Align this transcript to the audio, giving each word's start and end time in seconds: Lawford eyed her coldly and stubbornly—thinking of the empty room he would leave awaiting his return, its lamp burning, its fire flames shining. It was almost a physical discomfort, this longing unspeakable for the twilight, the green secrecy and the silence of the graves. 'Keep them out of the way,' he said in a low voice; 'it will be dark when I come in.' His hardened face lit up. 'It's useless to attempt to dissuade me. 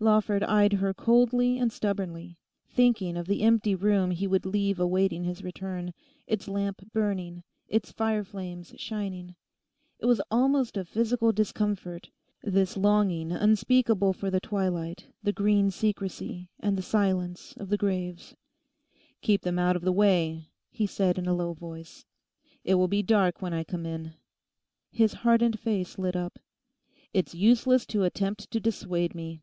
Lawford 0.00 0.44
eyed 0.44 0.74
her 0.74 0.94
coldly 0.94 1.58
and 1.58 1.72
stubbornly—thinking 1.72 3.16
of 3.16 3.26
the 3.26 3.42
empty 3.42 3.74
room 3.74 4.12
he 4.12 4.28
would 4.28 4.46
leave 4.46 4.78
awaiting 4.78 5.24
his 5.24 5.42
return, 5.42 5.92
its 6.24 6.46
lamp 6.46 6.92
burning, 6.92 7.42
its 7.66 7.90
fire 7.90 8.22
flames 8.22 8.72
shining. 8.76 9.34
It 9.98 10.06
was 10.06 10.20
almost 10.30 10.76
a 10.76 10.84
physical 10.84 11.32
discomfort, 11.32 12.10
this 12.44 12.76
longing 12.76 13.32
unspeakable 13.32 14.12
for 14.12 14.30
the 14.30 14.38
twilight, 14.38 15.08
the 15.24 15.32
green 15.32 15.68
secrecy 15.72 16.48
and 16.60 16.78
the 16.78 16.82
silence 16.82 17.54
of 17.56 17.68
the 17.68 17.76
graves. 17.76 18.36
'Keep 19.22 19.42
them 19.42 19.58
out 19.58 19.74
of 19.74 19.82
the 19.82 19.90
way,' 19.90 20.46
he 20.70 20.86
said 20.86 21.18
in 21.18 21.26
a 21.26 21.34
low 21.34 21.54
voice; 21.54 22.04
'it 22.62 22.74
will 22.76 22.86
be 22.86 23.02
dark 23.02 23.42
when 23.42 23.52
I 23.52 23.64
come 23.64 23.84
in.' 23.84 24.14
His 24.92 25.12
hardened 25.12 25.58
face 25.58 25.98
lit 25.98 26.14
up. 26.14 26.38
'It's 27.12 27.34
useless 27.34 27.84
to 27.86 28.04
attempt 28.04 28.52
to 28.52 28.60
dissuade 28.60 29.16
me. 29.16 29.42